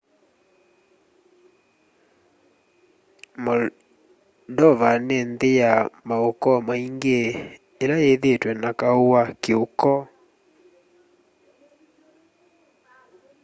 moldova 4.53 4.89
nĩ 5.07 5.17
nthĩ 5.31 5.51
ya 5.61 5.73
maũkoo 6.07 6.59
maingĩ 6.67 7.19
ĩla 7.81 7.95
yĩthĩtwe 8.05 8.51
na 8.61 8.69
kau 8.79 9.01
wa 9.11 9.23
kĩ'ũkoo 9.41 10.01